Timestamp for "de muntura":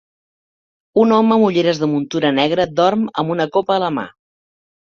1.83-2.33